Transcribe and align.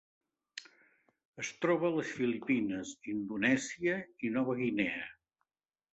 Es 1.43 1.51
troba 1.65 1.87
a 1.91 1.95
les 1.97 2.15
Filipines, 2.21 2.95
Indonèsia 3.15 3.99
i 4.29 4.33
Nova 4.39 4.57
Guinea. 4.63 5.09